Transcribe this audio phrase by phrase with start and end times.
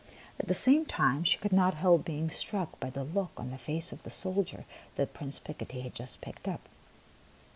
[0.39, 3.59] At the same time she could not help being struck by the look on the
[3.59, 6.67] face of the soldier that Prince Picotee had just picked up.